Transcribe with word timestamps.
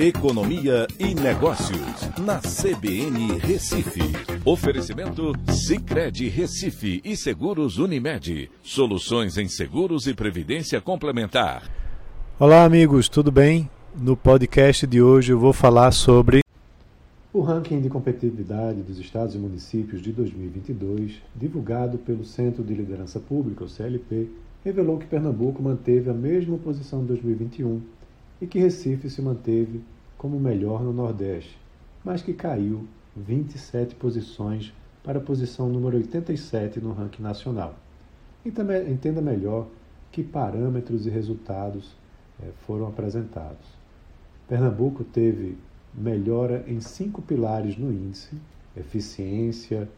Economia 0.00 0.86
e 0.96 1.12
Negócios, 1.12 2.08
na 2.24 2.38
CBN 2.38 3.36
Recife. 3.40 3.98
Oferecimento 4.44 5.32
Cicred 5.50 6.28
Recife 6.28 7.00
e 7.04 7.16
Seguros 7.16 7.78
Unimed. 7.78 8.48
Soluções 8.62 9.36
em 9.36 9.48
seguros 9.48 10.06
e 10.06 10.14
previdência 10.14 10.80
complementar. 10.80 11.68
Olá, 12.38 12.62
amigos, 12.62 13.08
tudo 13.08 13.32
bem? 13.32 13.68
No 14.00 14.16
podcast 14.16 14.86
de 14.86 15.02
hoje 15.02 15.32
eu 15.32 15.38
vou 15.40 15.52
falar 15.52 15.90
sobre. 15.90 16.44
O 17.32 17.40
ranking 17.40 17.80
de 17.80 17.88
competitividade 17.88 18.82
dos 18.82 19.00
estados 19.00 19.34
e 19.34 19.38
municípios 19.38 20.00
de 20.00 20.12
2022, 20.12 21.20
divulgado 21.34 21.98
pelo 21.98 22.24
Centro 22.24 22.62
de 22.62 22.72
Liderança 22.72 23.18
Pública, 23.18 23.64
o 23.64 23.68
CLP, 23.68 24.28
revelou 24.64 24.96
que 24.96 25.06
Pernambuco 25.06 25.60
manteve 25.60 26.08
a 26.08 26.14
mesma 26.14 26.56
posição 26.56 27.00
de 27.00 27.08
2021 27.08 27.97
e 28.40 28.46
que 28.46 28.58
Recife 28.58 29.10
se 29.10 29.20
manteve 29.20 29.82
como 30.16 30.38
melhor 30.38 30.82
no 30.82 30.92
Nordeste, 30.92 31.58
mas 32.04 32.22
que 32.22 32.32
caiu 32.32 32.86
27 33.16 33.94
posições 33.94 34.72
para 35.02 35.18
a 35.18 35.22
posição 35.22 35.68
número 35.68 35.96
87 35.96 36.80
no 36.80 36.92
ranking 36.92 37.22
nacional. 37.22 37.74
Entenda 38.44 39.20
melhor 39.20 39.66
que 40.12 40.22
parâmetros 40.22 41.06
e 41.06 41.10
resultados 41.10 41.96
eh, 42.40 42.50
foram 42.66 42.86
apresentados. 42.86 43.66
Pernambuco 44.48 45.04
teve 45.04 45.58
melhora 45.94 46.64
em 46.66 46.80
cinco 46.80 47.20
pilares 47.20 47.76
no 47.76 47.92
índice: 47.92 48.36
eficiência 48.76 49.88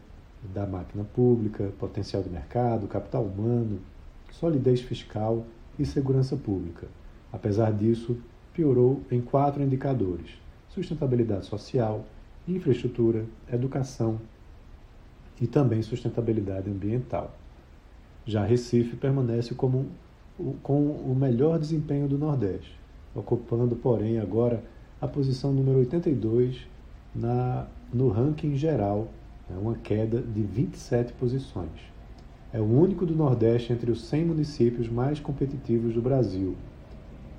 da 0.53 0.65
máquina 0.65 1.03
pública, 1.03 1.71
potencial 1.79 2.23
de 2.23 2.29
mercado, 2.29 2.87
capital 2.87 3.23
humano, 3.23 3.79
solidez 4.31 4.81
fiscal 4.81 5.45
e 5.77 5.85
segurança 5.85 6.35
pública. 6.35 6.87
Apesar 7.31 7.71
disso, 7.71 8.17
piorou 8.53 9.01
em 9.11 9.21
quatro 9.21 9.61
indicadores: 9.61 10.31
sustentabilidade 10.69 11.45
social, 11.45 12.05
infraestrutura, 12.47 13.25
educação 13.51 14.19
e 15.39 15.47
também 15.47 15.81
sustentabilidade 15.81 16.69
ambiental. 16.69 17.35
Já 18.25 18.45
Recife 18.45 18.95
permanece 18.95 19.55
como 19.55 19.87
com 20.63 20.79
o 20.79 21.15
melhor 21.15 21.59
desempenho 21.59 22.07
do 22.07 22.17
Nordeste, 22.17 22.79
ocupando, 23.13 23.75
porém, 23.75 24.19
agora 24.19 24.63
a 24.99 25.07
posição 25.07 25.51
número 25.51 25.79
82 25.79 26.67
na, 27.13 27.67
no 27.93 28.09
ranking 28.09 28.55
geral, 28.55 29.07
é 29.49 29.57
uma 29.57 29.75
queda 29.75 30.21
de 30.21 30.41
27 30.41 31.13
posições. 31.13 31.91
É 32.53 32.59
o 32.59 32.65
único 32.65 33.05
do 33.05 33.15
Nordeste 33.15 33.73
entre 33.73 33.91
os 33.91 34.03
100 34.05 34.25
municípios 34.25 34.89
mais 34.89 35.19
competitivos 35.19 35.93
do 35.93 36.01
Brasil. 36.01 36.55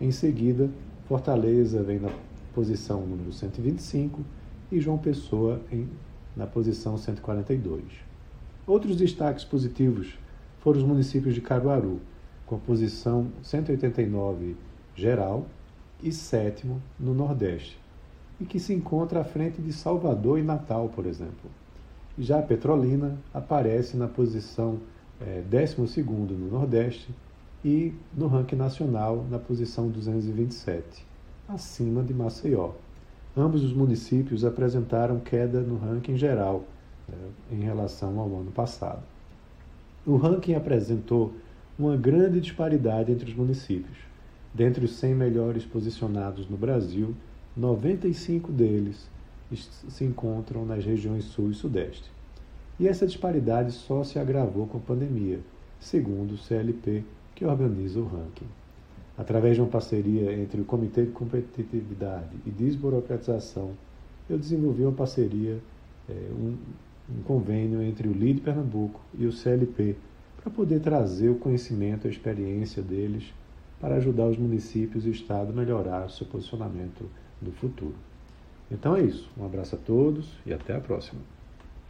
Em 0.01 0.11
seguida, 0.11 0.71
Fortaleza 1.13 1.83
vem 1.83 1.99
na 1.99 2.09
posição 2.55 3.03
número 3.03 3.35
125 3.35 4.25
e 4.73 4.81
João 4.81 4.97
Pessoa 4.97 5.61
em, 5.71 5.87
na 6.35 6.47
posição 6.47 6.97
142. 6.97 7.85
Outros 8.67 8.97
destaques 8.97 9.45
positivos 9.45 10.19
foram 10.61 10.81
os 10.81 10.87
municípios 10.87 11.35
de 11.35 11.43
Caruaru, 11.43 12.01
com 12.47 12.55
a 12.55 12.59
posição 12.59 13.31
189 13.43 14.57
geral 14.95 15.45
e 16.03 16.11
sétimo 16.11 16.81
no 16.99 17.13
Nordeste, 17.13 17.79
e 18.41 18.47
que 18.47 18.59
se 18.59 18.73
encontra 18.73 19.21
à 19.21 19.25
frente 19.25 19.61
de 19.61 19.71
Salvador 19.71 20.39
e 20.39 20.43
Natal, 20.43 20.89
por 20.89 21.05
exemplo. 21.05 21.51
Já 22.19 22.39
a 22.39 22.43
Petrolina 22.43 23.19
aparece 23.35 23.99
na 23.99 24.09
posição 24.09 24.79
é, 25.21 25.43
12 25.43 26.03
no 26.03 26.51
Nordeste 26.51 27.15
e 27.65 27.95
no 28.17 28.27
ranking 28.27 28.57
nacional 28.57 29.25
na 29.31 29.39
posição 29.39 29.89
227, 29.89 31.07
acima 31.49 32.03
de 32.03 32.13
Maceió. 32.13 32.73
Ambos 33.37 33.63
os 33.63 33.73
municípios 33.73 34.45
apresentaram 34.45 35.21
queda 35.21 35.61
no 35.61 35.77
ranking 35.77 36.17
geral 36.17 36.65
né, 37.09 37.17
em 37.51 37.61
relação 37.61 38.19
ao 38.19 38.27
ano 38.27 38.51
passado. 38.51 39.03
O 40.05 40.17
ranking 40.17 40.55
apresentou 40.55 41.33
uma 41.79 41.97
grande 41.97 42.41
disparidade 42.41 43.13
entre 43.13 43.31
os 43.31 43.37
municípios. 43.37 43.99
Dentre 44.53 44.85
os 44.85 44.97
100 44.97 45.15
melhores 45.15 45.65
posicionados 45.65 46.49
no 46.49 46.57
Brasil, 46.57 47.15
95 47.57 48.53
deles 48.53 49.09
se 49.89 50.05
encontram 50.05 50.67
nas 50.67 50.85
regiões 50.85 51.25
Sul 51.25 51.51
e 51.51 51.55
Sudeste. 51.55 52.11
E 52.79 52.89
essa 52.89 53.07
disparidade 53.07 53.73
só 53.73 54.03
se 54.03 54.19
agravou 54.19 54.67
com 54.67 54.79
a 54.79 54.81
pandemia, 54.81 55.41
segundo 55.79 56.33
o 56.33 56.39
CLP 56.39 57.05
que 57.35 57.45
organiza 57.45 57.99
o 57.99 58.05
ranking. 58.05 58.47
Através 59.17 59.57
de 59.57 59.61
uma 59.61 59.71
parceria 59.71 60.33
entre 60.33 60.61
o 60.61 60.65
Comitê 60.65 61.05
de 61.05 61.13
Competitividade 61.13 62.37
e 62.47 62.51
Desburocratização, 62.51 63.73
eu 64.29 64.39
desenvolvi 64.39 64.83
uma 64.83 64.93
parceria, 64.93 65.59
é, 66.09 66.13
um, 66.33 66.57
um 67.11 67.23
convênio 67.25 67.83
entre 67.83 68.09
o 68.09 68.13
LID 68.13 68.41
Pernambuco 68.41 69.01
e 69.19 69.27
o 69.27 69.33
CLP, 69.33 69.97
para 70.41 70.51
poder 70.51 70.81
trazer 70.81 71.29
o 71.29 71.37
conhecimento 71.37 72.07
e 72.07 72.09
a 72.09 72.11
experiência 72.11 72.83
deles 72.83 73.33
para 73.81 73.97
ajudar 73.97 74.27
os 74.27 74.39
municípios 74.39 75.05
e 75.05 75.09
o 75.09 75.13
Estado 75.13 75.51
a 75.51 75.53
melhorar 75.53 76.07
o 76.07 76.11
seu 76.11 76.27
posicionamento 76.27 77.05
no 77.41 77.53
futuro. 77.53 77.95
Então 78.71 78.97
é 78.97 79.03
isso. 79.03 79.29
Um 79.37 79.45
abraço 79.45 79.75
a 79.75 79.79
todos 79.79 80.33
e 80.47 80.53
até 80.53 80.75
a 80.75 80.81
próxima. 80.81 81.21